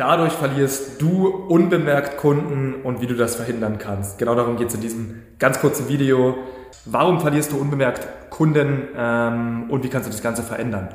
[0.00, 4.16] Dadurch verlierst du unbemerkt Kunden und wie du das verhindern kannst.
[4.16, 6.38] Genau darum geht es in diesem ganz kurzen Video.
[6.86, 10.88] Warum verlierst du unbemerkt Kunden ähm, und wie kannst du das Ganze verändern?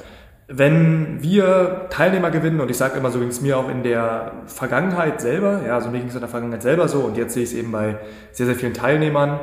[0.48, 4.32] Wenn wir Teilnehmer gewinnen, und ich sage immer, so ging es mir auch in der
[4.48, 7.44] Vergangenheit selber, ja, so mir ging es in der Vergangenheit selber so und jetzt sehe
[7.44, 8.00] ich es eben bei
[8.32, 9.40] sehr, sehr vielen Teilnehmern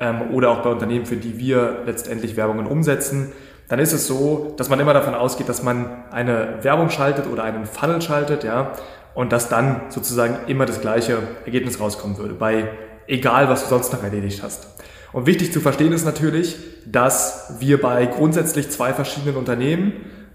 [0.00, 3.30] ähm, oder auch bei Unternehmen, für die wir letztendlich Werbungen umsetzen,
[3.68, 7.44] dann ist es so, dass man immer davon ausgeht, dass man eine Werbung schaltet oder
[7.44, 8.72] einen Funnel schaltet, ja,
[9.14, 12.68] und dass dann sozusagen immer das gleiche Ergebnis rauskommen würde, bei
[13.06, 14.68] egal, was du sonst noch erledigt hast.
[15.12, 19.92] Und wichtig zu verstehen ist natürlich, dass wir bei grundsätzlich zwei verschiedenen Unternehmen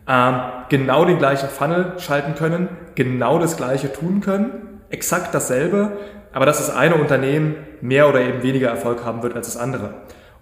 [0.07, 0.35] ähm,
[0.69, 5.97] genau den gleichen Funnel schalten können, genau das gleiche tun können, exakt dasselbe,
[6.31, 9.95] aber dass das eine Unternehmen mehr oder eben weniger Erfolg haben wird als das andere.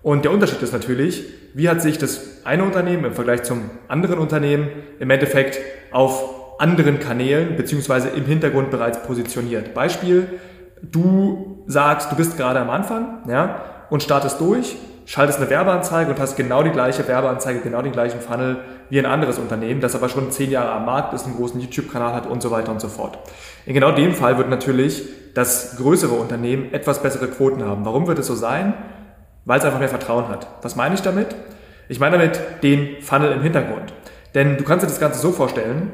[0.04, 4.20] Und der Unterschied ist natürlich, wie hat sich das eine Unternehmen im Vergleich zum anderen
[4.20, 4.70] Unternehmen
[5.00, 5.60] im Endeffekt
[5.92, 9.74] auf anderen Kanälen beziehungsweise im Hintergrund bereits positioniert.
[9.74, 10.28] Beispiel,
[10.82, 16.20] du sagst, du bist gerade am Anfang ja, und startest durch, schaltest eine Werbeanzeige und
[16.20, 18.58] hast genau die gleiche Werbeanzeige, genau den gleichen Funnel
[18.90, 22.14] wie ein anderes Unternehmen, das aber schon zehn Jahre am Markt ist, einen großen YouTube-Kanal
[22.14, 23.18] hat und so weiter und so fort.
[23.66, 27.86] In genau dem Fall wird natürlich das größere Unternehmen etwas bessere Quoten haben.
[27.86, 28.74] Warum wird es so sein?
[29.48, 30.46] weil es einfach mehr Vertrauen hat.
[30.62, 31.34] Was meine ich damit?
[31.88, 33.94] Ich meine damit den Funnel im Hintergrund.
[34.36, 35.90] Denn du kannst dir das Ganze so vorstellen,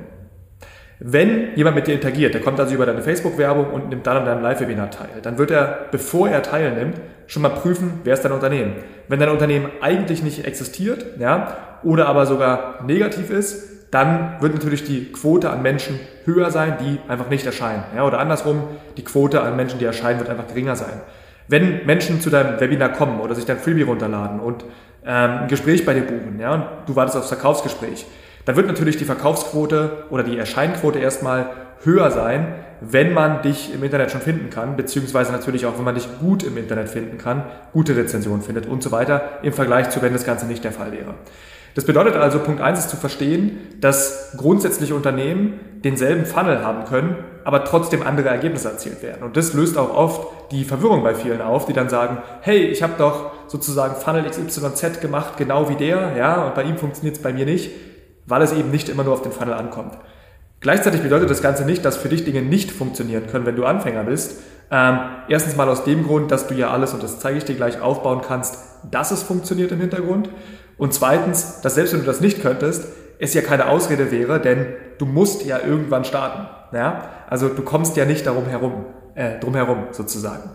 [1.06, 4.26] wenn jemand mit dir interagiert, der kommt also über deine Facebook-Werbung und nimmt dann an
[4.26, 6.96] deinem Live-Webinar teil, dann wird er, bevor er teilnimmt,
[7.28, 8.76] schon mal prüfen, wer ist dein Unternehmen.
[9.10, 14.86] Wenn dein Unternehmen eigentlich nicht existiert, ja, oder aber sogar negativ ist, dann wird natürlich
[14.86, 17.84] die Quote an Menschen höher sein, die einfach nicht erscheinen.
[17.96, 18.64] Ja, oder andersrum,
[18.96, 21.02] die Quote an Menschen, die erscheinen, wird einfach geringer sein.
[21.50, 24.64] Wenn Menschen zu deinem Webinar kommen oder sich dein Freebie runterladen und
[25.06, 28.06] ähm, ein Gespräch bei dir buchen, ja, und du wartest aufs Verkaufsgespräch,
[28.46, 31.50] dann wird natürlich die Verkaufsquote oder die Erscheinquote erstmal
[31.84, 35.96] höher sein, wenn man dich im Internet schon finden kann, beziehungsweise natürlich auch, wenn man
[35.96, 40.02] dich gut im Internet finden kann, gute Rezensionen findet und so weiter, im Vergleich zu,
[40.02, 41.14] wenn das Ganze nicht der Fall wäre.
[41.76, 47.16] Das bedeutet also, Punkt eins ist zu verstehen, dass grundsätzliche Unternehmen denselben Funnel haben können,
[47.46, 49.24] aber trotzdem andere Ergebnisse erzielt werden.
[49.24, 52.84] Und das löst auch oft die Verwirrung bei vielen auf, die dann sagen, hey, ich
[52.84, 57.24] habe doch sozusagen Funnel XYZ gemacht, genau wie der, ja, und bei ihm funktioniert es
[57.24, 57.72] bei mir nicht,
[58.26, 59.98] weil es eben nicht immer nur auf den Funnel ankommt.
[60.60, 64.04] Gleichzeitig bedeutet das Ganze nicht, dass für dich Dinge nicht funktionieren können, wenn du Anfänger
[64.04, 64.42] bist.
[64.72, 67.56] Ähm, erstens mal aus dem Grund, dass du ja alles, und das zeige ich dir
[67.56, 68.58] gleich, aufbauen kannst,
[68.90, 70.30] dass es funktioniert im Hintergrund.
[70.78, 72.88] Und zweitens, dass selbst wenn du das nicht könntest,
[73.20, 74.68] es ja keine Ausrede wäre, denn
[74.98, 76.48] du musst ja irgendwann starten.
[76.74, 77.10] Ja?
[77.30, 78.86] Also du kommst ja nicht darum herum,
[79.16, 80.50] äh, drum herum sozusagen.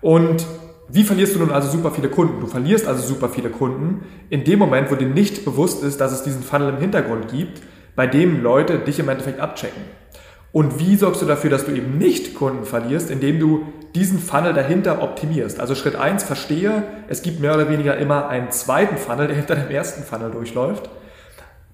[0.00, 0.44] Und
[0.88, 2.40] wie verlierst du nun also super viele Kunden?
[2.40, 6.12] Du verlierst also super viele Kunden in dem Moment, wo dir nicht bewusst ist, dass
[6.12, 7.62] es diesen Funnel im Hintergrund gibt,
[7.96, 9.82] bei dem Leute dich im Endeffekt abchecken.
[10.52, 14.52] Und wie sorgst du dafür, dass du eben nicht Kunden verlierst, indem du diesen Funnel
[14.52, 15.58] dahinter optimierst?
[15.58, 19.56] Also Schritt eins verstehe, es gibt mehr oder weniger immer einen zweiten Funnel, der hinter
[19.56, 20.90] dem ersten Funnel durchläuft.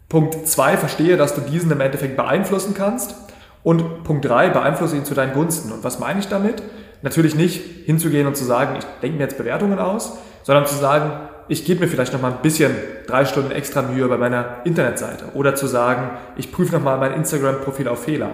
[0.09, 3.15] Punkt zwei verstehe, dass du diesen im Endeffekt beeinflussen kannst.
[3.63, 5.73] Und Punkt drei beeinflusse ihn zu deinen Gunsten.
[5.73, 6.63] Und was meine ich damit?
[7.03, 11.13] Natürlich nicht hinzugehen und zu sagen, ich denke mir jetzt Bewertungen aus, sondern zu sagen,
[11.49, 12.73] ich gebe mir vielleicht noch mal ein bisschen
[13.07, 15.25] drei Stunden extra Mühe bei meiner Internetseite.
[15.35, 18.31] Oder zu sagen, ich prüfe noch mal mein Instagram-Profil auf Fehler.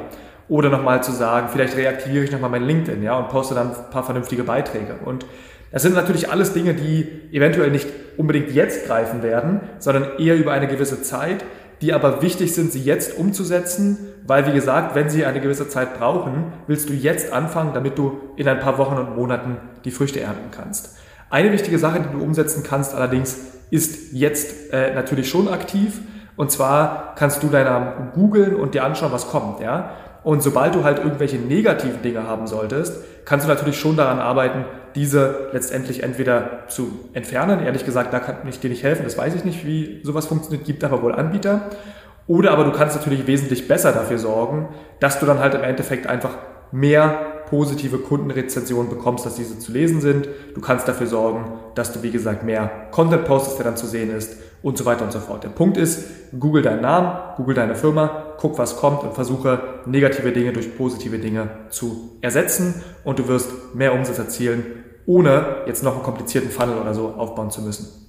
[0.49, 3.91] Oder nochmal zu sagen, vielleicht reaktiviere ich nochmal mein LinkedIn, ja, und poste dann ein
[3.91, 4.97] paar vernünftige Beiträge.
[5.05, 5.27] Und
[5.73, 10.53] das sind natürlich alles Dinge, die eventuell nicht unbedingt jetzt greifen werden, sondern eher über
[10.53, 11.45] eine gewisse Zeit,
[11.81, 15.99] die aber wichtig sind, sie jetzt umzusetzen, weil wie gesagt, wenn sie eine gewisse Zeit
[15.99, 20.21] brauchen, willst du jetzt anfangen, damit du in ein paar Wochen und Monaten die Früchte
[20.21, 20.97] ernten kannst.
[21.29, 23.39] Eine wichtige Sache, die du umsetzen kannst allerdings,
[23.71, 26.01] ist jetzt äh, natürlich schon aktiv.
[26.37, 29.61] Und zwar kannst du deiner googeln und dir anschauen, was kommt.
[29.61, 29.91] Ja?
[30.23, 34.65] Und sobald du halt irgendwelche negativen Dinge haben solltest, kannst du natürlich schon daran arbeiten,
[34.97, 37.65] diese letztendlich entweder zu entfernen.
[37.65, 40.65] Ehrlich gesagt, da kann ich dir nicht helfen, das weiß ich nicht, wie sowas funktioniert,
[40.65, 41.71] gibt aber wohl Anbieter.
[42.27, 46.09] Oder aber du kannst natürlich wesentlich besser dafür sorgen, dass du dann halt im Endeffekt
[46.09, 46.37] einfach
[46.73, 50.29] mehr positive Kundenrezensionen bekommst, dass diese zu lesen sind.
[50.55, 54.11] Du kannst dafür sorgen, dass du, wie gesagt, mehr Content postest, der dann zu sehen
[54.11, 55.45] ist und so weiter und so fort.
[55.45, 60.33] Der Punkt ist, google deinen Namen, google deine Firma, guck, was kommt und versuche negative
[60.33, 64.65] Dinge durch positive Dinge zu ersetzen und du wirst mehr Umsatz erzielen,
[65.07, 68.06] ohne jetzt noch einen komplizierten Funnel oder so aufbauen zu müssen.